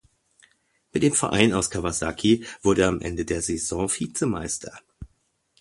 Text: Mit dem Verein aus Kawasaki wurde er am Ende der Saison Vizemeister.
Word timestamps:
Mit 0.93 1.03
dem 1.03 1.13
Verein 1.13 1.53
aus 1.53 1.69
Kawasaki 1.69 2.43
wurde 2.63 2.81
er 2.81 2.87
am 2.87 3.01
Ende 3.01 3.23
der 3.23 3.43
Saison 3.43 3.87
Vizemeister. 3.87 4.79